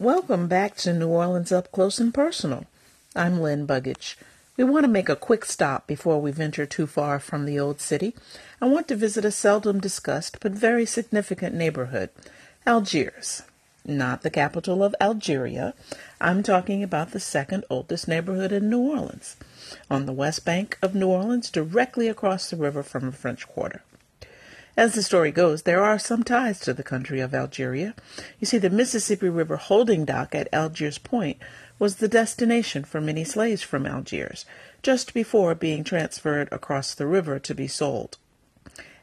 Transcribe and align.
Welcome 0.00 0.46
back 0.46 0.76
to 0.76 0.92
New 0.92 1.08
Orleans 1.08 1.50
Up 1.50 1.72
Close 1.72 1.98
and 1.98 2.14
Personal. 2.14 2.66
I'm 3.16 3.40
Lynn 3.40 3.66
Buggage. 3.66 4.14
We 4.56 4.62
want 4.62 4.84
to 4.84 4.88
make 4.88 5.08
a 5.08 5.16
quick 5.16 5.44
stop 5.44 5.88
before 5.88 6.20
we 6.20 6.30
venture 6.30 6.66
too 6.66 6.86
far 6.86 7.18
from 7.18 7.44
the 7.44 7.58
old 7.58 7.80
city. 7.80 8.14
I 8.60 8.66
want 8.66 8.86
to 8.88 8.94
visit 8.94 9.24
a 9.24 9.32
seldom 9.32 9.80
discussed 9.80 10.38
but 10.38 10.52
very 10.52 10.86
significant 10.86 11.56
neighborhood, 11.56 12.10
Algiers. 12.64 13.42
Not 13.84 14.22
the 14.22 14.30
capital 14.30 14.84
of 14.84 14.94
Algeria. 15.00 15.74
I'm 16.20 16.44
talking 16.44 16.84
about 16.84 17.10
the 17.10 17.18
second 17.18 17.64
oldest 17.68 18.06
neighborhood 18.06 18.52
in 18.52 18.70
New 18.70 18.78
Orleans, 18.78 19.34
on 19.90 20.06
the 20.06 20.12
west 20.12 20.44
bank 20.44 20.78
of 20.80 20.94
New 20.94 21.08
Orleans, 21.08 21.50
directly 21.50 22.06
across 22.06 22.48
the 22.48 22.56
river 22.56 22.84
from 22.84 23.06
the 23.06 23.16
French 23.16 23.48
Quarter. 23.48 23.82
As 24.78 24.94
the 24.94 25.02
story 25.02 25.32
goes, 25.32 25.62
there 25.62 25.82
are 25.82 25.98
some 25.98 26.22
ties 26.22 26.60
to 26.60 26.72
the 26.72 26.84
country 26.84 27.18
of 27.18 27.34
Algeria. 27.34 27.96
You 28.38 28.46
see, 28.46 28.58
the 28.58 28.70
Mississippi 28.70 29.28
River 29.28 29.56
holding 29.56 30.04
dock 30.04 30.36
at 30.36 30.46
Algiers 30.52 30.98
Point 30.98 31.38
was 31.80 31.96
the 31.96 32.06
destination 32.06 32.84
for 32.84 33.00
many 33.00 33.24
slaves 33.24 33.60
from 33.60 33.86
Algiers, 33.86 34.46
just 34.80 35.14
before 35.14 35.56
being 35.56 35.82
transferred 35.82 36.48
across 36.52 36.94
the 36.94 37.08
river 37.08 37.40
to 37.40 37.56
be 37.56 37.66
sold. 37.66 38.18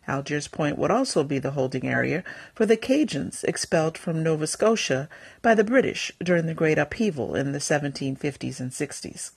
Algiers 0.08 0.48
Point 0.48 0.77
would 0.77 0.91
also 0.91 1.26
be 1.26 1.40
the 1.40 1.52
holding 1.52 1.86
area 1.86 2.23
for 2.53 2.66
the 2.66 2.78
Cajuns 2.78 3.44
expelled 3.44 3.98
from 3.98 4.23
Nova 4.23 4.48
Scotia 4.48 5.09
by 5.42 5.53
the 5.53 5.66
British 5.66 6.09
during 6.23 6.45
the 6.45 6.53
Great 6.53 6.78
Upheaval 6.78 7.36
in 7.36 7.52
the 7.52 7.59
1750s 7.59 8.62
and 8.62 8.72
60s. 8.72 9.31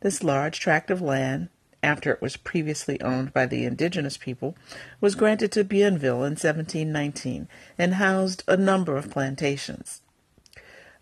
This 0.00 0.24
large 0.24 0.58
tract 0.58 0.90
of 0.90 1.00
land, 1.00 1.48
after 1.82 2.12
it 2.12 2.20
was 2.20 2.36
previously 2.36 3.00
owned 3.00 3.32
by 3.32 3.46
the 3.46 3.64
indigenous 3.64 4.16
people, 4.16 4.56
was 5.00 5.14
granted 5.14 5.50
to 5.52 5.64
Bienville 5.64 6.24
in 6.24 6.36
1719 6.36 7.48
and 7.78 7.94
housed 7.94 8.44
a 8.46 8.56
number 8.56 8.96
of 8.96 9.10
plantations. 9.10 10.02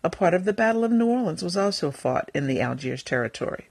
A 0.03 0.09
part 0.09 0.33
of 0.33 0.45
the 0.45 0.53
Battle 0.53 0.85
of 0.85 0.91
New 0.91 1.07
Orleans 1.07 1.43
was 1.43 1.57
also 1.57 1.91
fought 1.91 2.31
in 2.33 2.47
the 2.47 2.61
Algiers 2.61 3.03
territory. 3.03 3.67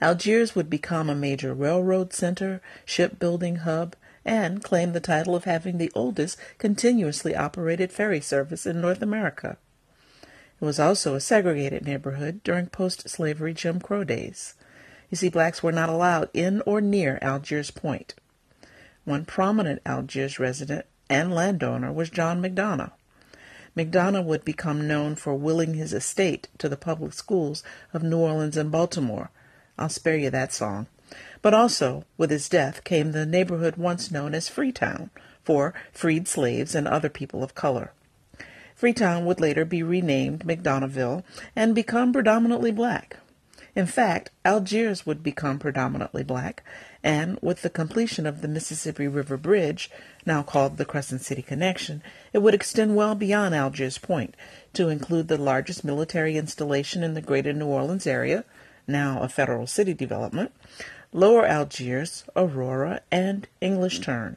Algiers 0.00 0.56
would 0.56 0.70
become 0.70 1.10
a 1.10 1.14
major 1.14 1.54
railroad 1.54 2.12
center, 2.12 2.60
shipbuilding 2.84 3.56
hub, 3.56 3.94
and 4.24 4.62
claim 4.62 4.92
the 4.92 5.00
title 5.00 5.36
of 5.36 5.44
having 5.44 5.78
the 5.78 5.92
oldest 5.94 6.38
continuously 6.58 7.36
operated 7.36 7.92
ferry 7.92 8.20
service 8.20 8.66
in 8.66 8.80
North 8.80 9.02
America. 9.02 9.58
It 10.60 10.64
was 10.64 10.80
also 10.80 11.14
a 11.14 11.20
segregated 11.20 11.84
neighborhood 11.84 12.40
during 12.42 12.66
post 12.66 13.08
slavery 13.08 13.52
Jim 13.52 13.80
Crow 13.80 14.04
days. 14.04 14.54
You 15.12 15.16
see, 15.16 15.28
blacks 15.28 15.62
were 15.62 15.72
not 15.72 15.90
allowed 15.90 16.30
in 16.32 16.62
or 16.64 16.80
near 16.80 17.18
Algiers 17.20 17.70
Point. 17.70 18.14
One 19.04 19.26
prominent 19.26 19.82
Algiers 19.84 20.38
resident 20.38 20.86
and 21.10 21.34
landowner 21.34 21.92
was 21.92 22.08
John 22.08 22.40
McDonogh. 22.40 22.92
McDonogh 23.76 24.24
would 24.24 24.42
become 24.42 24.88
known 24.88 25.14
for 25.16 25.34
willing 25.34 25.74
his 25.74 25.92
estate 25.92 26.48
to 26.56 26.66
the 26.66 26.78
public 26.78 27.12
schools 27.12 27.62
of 27.92 28.02
New 28.02 28.20
Orleans 28.20 28.56
and 28.56 28.72
Baltimore. 28.72 29.30
I'll 29.78 29.90
spare 29.90 30.16
you 30.16 30.30
that 30.30 30.50
song. 30.50 30.86
But 31.42 31.52
also, 31.52 32.06
with 32.16 32.30
his 32.30 32.48
death, 32.48 32.82
came 32.82 33.12
the 33.12 33.26
neighborhood 33.26 33.76
once 33.76 34.10
known 34.10 34.34
as 34.34 34.48
Freetown, 34.48 35.10
for 35.44 35.74
freed 35.92 36.26
slaves 36.26 36.74
and 36.74 36.88
other 36.88 37.10
people 37.10 37.44
of 37.44 37.54
color. 37.54 37.92
Freetown 38.74 39.26
would 39.26 39.40
later 39.40 39.66
be 39.66 39.82
renamed 39.82 40.46
McDonoghville 40.46 41.22
and 41.54 41.74
become 41.74 42.14
predominantly 42.14 42.72
black. 42.72 43.18
In 43.74 43.86
fact, 43.86 44.30
Algiers 44.44 45.06
would 45.06 45.22
become 45.22 45.58
predominantly 45.58 46.22
black, 46.22 46.62
and 47.02 47.38
with 47.40 47.62
the 47.62 47.70
completion 47.70 48.26
of 48.26 48.42
the 48.42 48.48
Mississippi 48.48 49.08
River 49.08 49.38
Bridge, 49.38 49.90
now 50.26 50.42
called 50.42 50.76
the 50.76 50.84
Crescent 50.84 51.22
City 51.22 51.40
Connection, 51.40 52.02
it 52.34 52.40
would 52.40 52.52
extend 52.52 52.96
well 52.96 53.14
beyond 53.14 53.54
Algiers 53.54 53.96
Point 53.96 54.36
to 54.74 54.90
include 54.90 55.28
the 55.28 55.38
largest 55.38 55.84
military 55.84 56.36
installation 56.36 57.02
in 57.02 57.14
the 57.14 57.22
greater 57.22 57.54
New 57.54 57.66
Orleans 57.66 58.06
area, 58.06 58.44
now 58.86 59.22
a 59.22 59.28
federal 59.28 59.66
city 59.66 59.94
development, 59.94 60.52
Lower 61.10 61.46
Algiers, 61.46 62.24
Aurora, 62.36 63.00
and 63.10 63.48
English 63.62 64.00
Turn. 64.00 64.36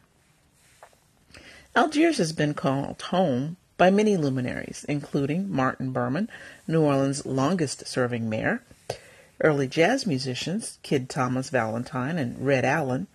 Algiers 1.75 2.19
has 2.19 2.31
been 2.31 2.53
called 2.53 3.01
home 3.01 3.57
by 3.77 3.91
many 3.91 4.15
luminaries, 4.15 4.85
including 4.87 5.51
Martin 5.51 5.91
Behrman, 5.91 6.29
New 6.69 6.83
Orleans' 6.83 7.25
longest 7.25 7.85
serving 7.85 8.29
mayor, 8.29 8.61
early 9.41 9.67
jazz 9.67 10.05
musicians, 10.05 10.79
Kid 10.83 11.09
Thomas 11.09 11.49
Valentine 11.49 12.17
and 12.17 12.45
Red 12.45 12.65
Allen, 12.65 13.07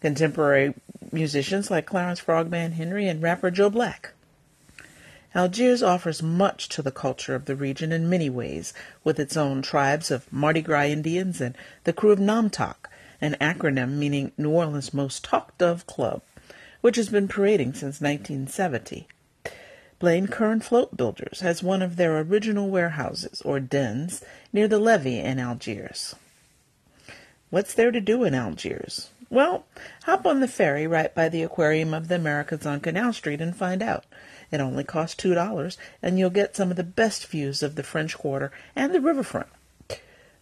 contemporary 0.00 0.74
musicians 1.12 1.70
like 1.70 1.86
Clarence 1.86 2.20
Frogman 2.20 2.72
Henry 2.72 3.08
and 3.08 3.22
rapper 3.22 3.50
Joe 3.50 3.70
Black. 3.70 4.12
Algiers 5.34 5.82
offers 5.82 6.22
much 6.22 6.68
to 6.70 6.80
the 6.80 6.90
culture 6.90 7.34
of 7.34 7.44
the 7.44 7.56
region 7.56 7.92
in 7.92 8.08
many 8.08 8.30
ways, 8.30 8.72
with 9.04 9.20
its 9.20 9.36
own 9.36 9.60
tribes 9.60 10.10
of 10.10 10.32
Mardi 10.32 10.62
Gras 10.62 10.84
Indians 10.84 11.40
and 11.40 11.54
the 11.84 11.92
krewe 11.92 12.12
of 12.12 12.18
NOMTOC, 12.18 12.76
an 13.20 13.36
acronym 13.40 13.98
meaning 13.98 14.32
New 14.38 14.50
Orleans' 14.50 14.94
most 14.94 15.24
talked 15.24 15.62
of 15.62 15.86
club, 15.86 16.22
which 16.80 16.96
has 16.96 17.08
been 17.08 17.28
parading 17.28 17.72
since 17.72 18.00
1970. 18.00 19.08
Blaine 19.98 20.26
Kern 20.26 20.60
Float 20.60 20.94
Builders 20.94 21.40
has 21.40 21.62
one 21.62 21.80
of 21.80 21.96
their 21.96 22.18
original 22.18 22.68
warehouses, 22.68 23.40
or 23.42 23.60
dens, 23.60 24.22
near 24.52 24.68
the 24.68 24.78
levee 24.78 25.20
in 25.20 25.38
Algiers. 25.38 26.14
What's 27.48 27.72
there 27.72 27.90
to 27.90 28.00
do 28.00 28.22
in 28.22 28.34
Algiers? 28.34 29.08
Well, 29.30 29.64
hop 30.04 30.26
on 30.26 30.40
the 30.40 30.48
ferry 30.48 30.86
right 30.86 31.14
by 31.14 31.30
the 31.30 31.42
Aquarium 31.42 31.94
of 31.94 32.08
the 32.08 32.16
Americas 32.16 32.66
on 32.66 32.80
Canal 32.80 33.14
Street 33.14 33.40
and 33.40 33.56
find 33.56 33.82
out. 33.82 34.04
It 34.50 34.60
only 34.60 34.84
costs 34.84 35.16
two 35.16 35.34
dollars, 35.34 35.78
and 36.02 36.18
you'll 36.18 36.30
get 36.30 36.54
some 36.54 36.70
of 36.70 36.76
the 36.76 36.84
best 36.84 37.26
views 37.26 37.62
of 37.62 37.74
the 37.74 37.82
French 37.82 38.18
Quarter 38.18 38.52
and 38.76 38.94
the 38.94 39.00
riverfront. 39.00 39.48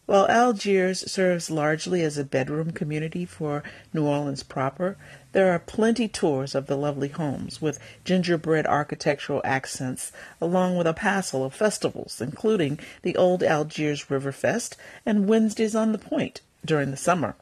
While 0.06 0.28
Algiers 0.28 1.10
serves 1.10 1.50
largely 1.50 2.03
as 2.03 2.19
a 2.19 2.25
bedroom 2.25 2.72
community 2.72 3.25
for 3.25 3.62
New 3.94 4.04
Orleans 4.04 4.42
proper, 4.42 4.98
there 5.32 5.50
are 5.50 5.59
plenty 5.59 6.09
tours 6.09 6.54
of 6.54 6.66
the 6.66 6.76
lovely 6.76 7.09
homes 7.09 7.62
with 7.62 7.78
gingerbread 8.04 8.66
architectural 8.66 9.41
accents, 9.44 10.12
along 10.43 10.76
with 10.76 10.87
a 10.87 10.93
passel 10.93 11.43
of 11.43 11.54
festivals, 11.54 12.20
including 12.20 12.78
the 13.00 13.16
Old 13.16 13.43
Algiers 13.43 14.10
River 14.10 14.31
Fest 14.31 14.76
and 15.06 15.26
Wednesdays 15.26 15.75
on 15.75 15.93
the 15.93 15.98
Point 15.98 16.43
during 16.66 16.91
the 16.91 16.98
summer. 16.98 17.34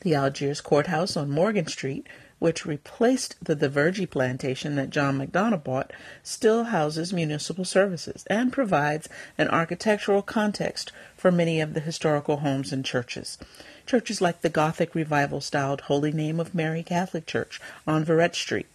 The 0.00 0.14
Algiers 0.14 0.62
Courthouse 0.62 1.14
on 1.14 1.30
Morgan 1.30 1.66
Street 1.66 2.06
which 2.38 2.66
replaced 2.66 3.36
the 3.42 3.56
Duverje 3.56 4.08
plantation 4.08 4.76
that 4.76 4.90
John 4.90 5.18
McDonogh 5.18 5.64
bought, 5.64 5.92
still 6.22 6.64
houses 6.64 7.12
municipal 7.12 7.64
services 7.64 8.24
and 8.28 8.52
provides 8.52 9.08
an 9.36 9.48
architectural 9.48 10.22
context 10.22 10.92
for 11.16 11.32
many 11.32 11.60
of 11.60 11.74
the 11.74 11.80
historical 11.80 12.38
homes 12.38 12.72
and 12.72 12.84
churches. 12.84 13.38
Churches 13.86 14.20
like 14.20 14.42
the 14.42 14.48
Gothic 14.48 14.94
Revival 14.94 15.40
styled 15.40 15.82
Holy 15.82 16.12
Name 16.12 16.38
of 16.38 16.54
Mary 16.54 16.82
Catholic 16.82 17.26
Church 17.26 17.60
on 17.86 18.04
Verrett 18.04 18.34
Street. 18.34 18.66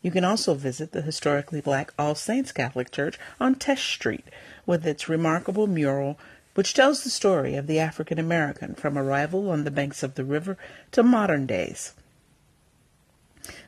You 0.00 0.10
can 0.10 0.24
also 0.24 0.54
visit 0.54 0.92
the 0.92 1.02
historically 1.02 1.60
black 1.60 1.92
All 1.98 2.14
Saints 2.14 2.52
Catholic 2.52 2.90
Church 2.90 3.18
on 3.40 3.54
Teche 3.54 3.92
Street 3.92 4.24
with 4.66 4.86
its 4.86 5.08
remarkable 5.08 5.66
mural 5.66 6.18
which 6.54 6.74
tells 6.74 7.02
the 7.02 7.10
story 7.10 7.54
of 7.54 7.66
the 7.66 7.78
African 7.78 8.18
American 8.18 8.74
from 8.74 8.98
arrival 8.98 9.50
on 9.50 9.64
the 9.64 9.70
banks 9.70 10.02
of 10.02 10.14
the 10.16 10.24
river 10.24 10.58
to 10.90 11.02
modern 11.02 11.46
days. 11.46 11.94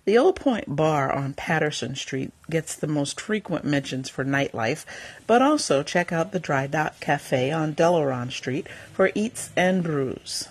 The 0.04 0.18
Old 0.18 0.36
Point 0.36 0.76
Bar 0.76 1.12
on 1.12 1.34
Patterson 1.34 1.94
Street 1.94 2.32
gets 2.50 2.74
the 2.74 2.86
most 2.86 3.20
frequent 3.20 3.64
mentions 3.64 4.08
for 4.08 4.24
nightlife, 4.24 4.84
but 5.26 5.42
also 5.42 5.82
check 5.82 6.12
out 6.12 6.32
the 6.32 6.38
Dry 6.38 6.66
Dock 6.66 7.00
Cafe 7.00 7.50
on 7.50 7.74
Delaronde 7.74 8.32
Street 8.32 8.68
for 8.92 9.10
eats 9.14 9.50
and 9.56 9.82
brews. 9.82 10.48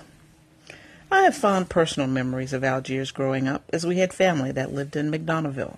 I 1.11 1.21
have 1.21 1.35
fond 1.35 1.69
personal 1.69 2.07
memories 2.07 2.53
of 2.53 2.63
Algiers 2.63 3.11
growing 3.11 3.47
up, 3.47 3.63
as 3.71 3.85
we 3.85 3.99
had 3.99 4.13
family 4.13 4.51
that 4.51 4.73
lived 4.73 4.95
in 4.95 5.11
McDonoghville. 5.11 5.77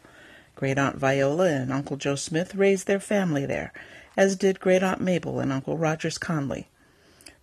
Great 0.56 0.78
Aunt 0.78 0.96
Viola 0.96 1.50
and 1.50 1.74
Uncle 1.74 1.98
Joe 1.98 2.16
Smith 2.16 2.56
raised 2.56 2.88
their 2.88 3.02
family 3.02 3.46
there, 3.46 3.74
as 4.16 4.38
did 4.38 4.62
Great 4.62 4.82
Aunt 4.82 5.02
Mabel 5.02 5.41
and 5.41 5.52
Uncle 5.52 5.78
Rogers 5.78 6.18
Conley. 6.18 6.68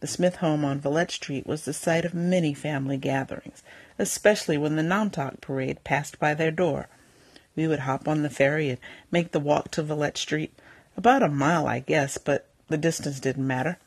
The 0.03 0.09
Smith 0.09 0.37
home 0.39 0.65
on 0.65 0.81
Vallette 0.81 1.13
Street 1.13 1.47
was 1.47 1.65
the 1.65 1.73
site 1.73 2.05
of 2.05 2.13
many 2.13 2.55
family 2.55 2.97
gatherings, 2.97 3.63
especially 4.01 4.59
when 4.59 4.75
the 4.75 4.83
NOMTOC 4.83 5.41
parade 5.41 5.85
passed 5.85 6.19
by 6.19 6.35
their 6.35 6.51
door. 6.51 6.89
We 7.55 7.69
would 7.69 7.79
hop 7.79 8.09
on 8.09 8.23
the 8.23 8.29
ferry 8.29 8.69
and 8.69 8.79
make 9.13 9.31
the 9.31 9.39
walk 9.39 9.71
to 9.71 9.83
Vallette 9.85 10.17
Street, 10.17 10.53
about 10.97 11.23
a 11.23 11.29
mile, 11.29 11.69
I 11.69 11.79
guess, 11.79 12.19
but 12.19 12.49
the 12.67 12.77
distance 12.77 13.21
didn't 13.21 13.47
matter. 13.47 13.79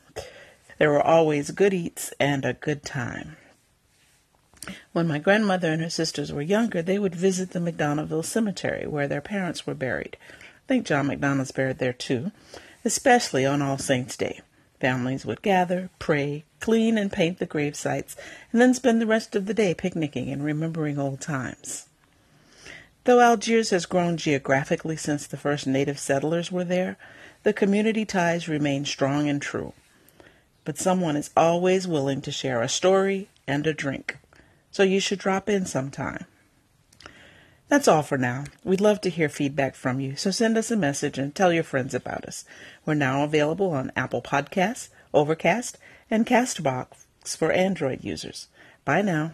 There 0.78 0.90
were 0.90 1.02
always 1.02 1.50
good 1.50 1.74
eats 1.74 2.14
and 2.18 2.46
a 2.46 2.54
good 2.54 2.82
time. 2.82 3.36
When 4.94 5.06
my 5.06 5.18
grandmother 5.18 5.70
and 5.70 5.82
her 5.82 5.90
sisters 5.90 6.32
were 6.32 6.40
younger, 6.40 6.80
they 6.80 6.98
would 6.98 7.14
visit 7.14 7.50
the 7.50 7.58
McDonoghville 7.58 8.24
Cemetery 8.24 8.86
where 8.86 9.06
their 9.06 9.20
parents 9.20 9.66
were 9.66 9.74
buried. 9.74 10.16
I 10.32 10.66
think 10.66 10.86
John 10.86 11.08
McDonogh's 11.08 11.52
buried 11.52 11.76
there 11.76 11.92
too, 11.92 12.32
especially 12.86 13.44
on 13.44 13.60
All 13.60 13.76
Saints' 13.76 14.16
Day. 14.16 14.40
Families 14.80 15.24
would 15.24 15.42
gather, 15.42 15.90
pray, 15.98 16.44
clean 16.60 16.98
and 16.98 17.10
paint 17.10 17.38
the 17.38 17.46
grave 17.46 17.74
sites, 17.76 18.16
and 18.52 18.60
then 18.60 18.74
spend 18.74 19.00
the 19.00 19.06
rest 19.06 19.34
of 19.34 19.46
the 19.46 19.54
day 19.54 19.74
picnicking 19.74 20.30
and 20.30 20.44
remembering 20.44 20.98
old 20.98 21.20
times. 21.20 21.86
Though 23.04 23.20
Algiers 23.20 23.70
has 23.70 23.86
grown 23.86 24.16
geographically 24.16 24.96
since 24.96 25.26
the 25.26 25.36
first 25.36 25.66
native 25.66 25.98
settlers 25.98 26.50
were 26.50 26.64
there, 26.64 26.98
the 27.44 27.52
community 27.52 28.04
ties 28.04 28.48
remain 28.48 28.84
strong 28.84 29.28
and 29.28 29.40
true. 29.40 29.72
But 30.64 30.78
someone 30.78 31.16
is 31.16 31.30
always 31.36 31.86
willing 31.86 32.20
to 32.22 32.32
share 32.32 32.60
a 32.60 32.68
story 32.68 33.28
and 33.46 33.66
a 33.66 33.72
drink, 33.72 34.18
so 34.72 34.82
you 34.82 34.98
should 34.98 35.20
drop 35.20 35.48
in 35.48 35.64
sometime. 35.64 36.26
That's 37.68 37.88
all 37.88 38.02
for 38.02 38.16
now. 38.16 38.44
We'd 38.62 38.80
love 38.80 39.00
to 39.00 39.10
hear 39.10 39.28
feedback 39.28 39.74
from 39.74 39.98
you, 39.98 40.14
so 40.14 40.30
send 40.30 40.56
us 40.56 40.70
a 40.70 40.76
message 40.76 41.18
and 41.18 41.34
tell 41.34 41.52
your 41.52 41.64
friends 41.64 41.94
about 41.94 42.24
us. 42.24 42.44
We're 42.84 42.94
now 42.94 43.24
available 43.24 43.72
on 43.72 43.90
Apple 43.96 44.22
Podcasts, 44.22 44.88
Overcast, 45.12 45.76
and 46.08 46.26
Castbox 46.26 47.06
for 47.36 47.50
Android 47.50 48.04
users. 48.04 48.46
Bye 48.84 49.02
now. 49.02 49.32